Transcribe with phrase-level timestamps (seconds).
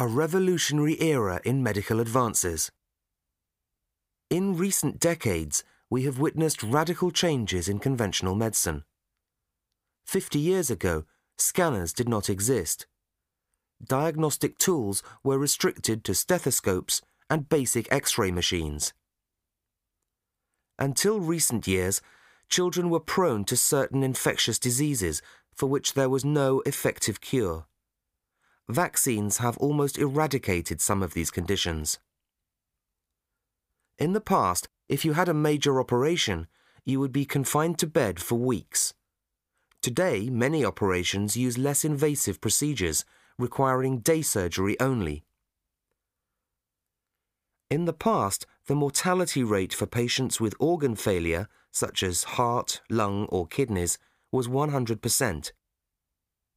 [0.00, 2.70] A revolutionary era in medical advances.
[4.30, 8.84] In recent decades, we have witnessed radical changes in conventional medicine.
[10.06, 11.04] Fifty years ago,
[11.36, 12.86] scanners did not exist.
[13.84, 18.94] Diagnostic tools were restricted to stethoscopes and basic x ray machines.
[20.78, 22.00] Until recent years,
[22.48, 25.22] children were prone to certain infectious diseases
[25.56, 27.66] for which there was no effective cure.
[28.68, 31.98] Vaccines have almost eradicated some of these conditions.
[33.98, 36.46] In the past, if you had a major operation,
[36.84, 38.92] you would be confined to bed for weeks.
[39.80, 43.06] Today, many operations use less invasive procedures,
[43.38, 45.24] requiring day surgery only.
[47.70, 53.26] In the past, the mortality rate for patients with organ failure, such as heart, lung,
[53.26, 53.98] or kidneys,
[54.30, 55.52] was 100%.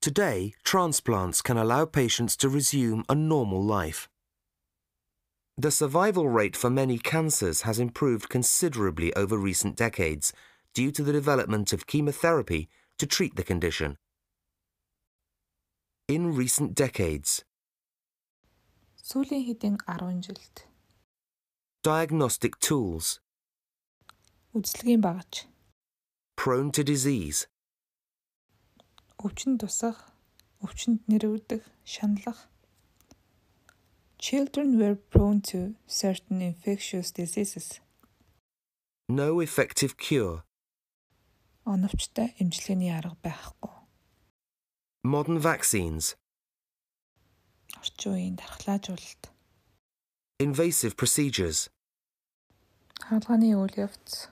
[0.00, 4.08] Today, transplants can allow patients to resume a normal life.
[5.56, 10.32] The survival rate for many cancers has improved considerably over recent decades
[10.74, 13.96] due to the development of chemotherapy to treat the condition.
[16.08, 17.44] In recent decades,
[19.04, 20.64] Сүүлийн хэдийн 10 жилд
[21.84, 23.20] diagnostic tools,
[24.56, 25.44] үзлэгийн багаж,
[26.36, 27.46] prone to disease,
[29.23, 29.97] өвчин тусах,
[30.63, 32.47] өвчнөд нэрвдэг, шаналах.
[34.19, 37.79] Children were prone to certain infectious diseases.
[39.09, 40.43] no effective cure,
[41.65, 43.71] Оновчтой эмчилгээний арга байхгүй.
[45.03, 46.15] modern vaccines,
[47.79, 49.23] Орчин үеийн дархлаажуулалт,
[50.39, 51.69] invasive procedures,
[52.99, 54.27] хаалганы үйл явц,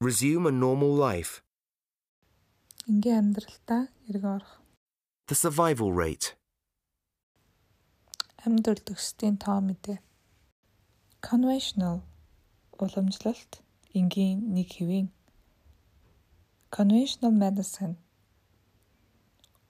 [0.00, 1.42] resume a normal life,
[2.88, 4.54] энгийн амьдралтаа эрг орох,
[5.28, 6.38] the survival rate,
[8.44, 9.98] амьд үлдэхсдийн тоо мэдээ.
[11.26, 11.98] Conventional
[12.78, 13.52] уламжлалт
[13.98, 15.08] энгийн нэг хэвийн.
[16.74, 17.94] Conventional medicine.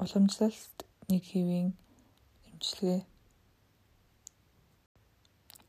[0.02, 0.76] Уламжлалт
[1.10, 1.72] нэг хэвийн
[2.48, 3.00] эмчилгээ.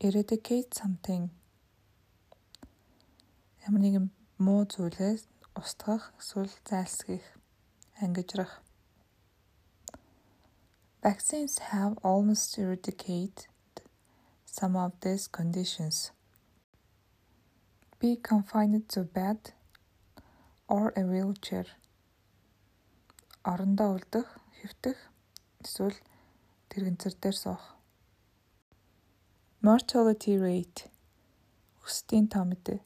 [0.06, 1.24] Eradicate something.
[3.66, 4.06] Ямар нэгэн
[4.44, 5.24] муу зүйлээс
[5.56, 7.39] устгах эсвэл зайлсхийх
[8.01, 8.61] ангижрах
[11.05, 13.45] Vaccines have almost eradicated
[14.43, 16.11] some of these conditions.
[17.99, 19.53] Be confined to bed
[20.67, 21.67] or a wheelchair.
[23.45, 24.25] Орондоо үлдэх,
[24.57, 24.97] хэвтэх
[25.61, 25.97] эсвэл
[26.69, 27.63] тэрэгцэр дээр суух.
[29.61, 30.89] Mortality rate
[31.85, 32.81] өсдийн тоо мэдээ.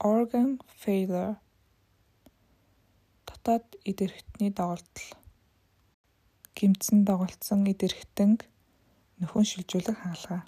[0.00, 1.36] Organ failure
[3.47, 5.07] Хотод эд эрхтний доголдол.
[6.51, 8.43] Гимцэн доголдсон эд эрхтэнг
[9.23, 10.43] нөхөн шилжүүлэх хаалгаа.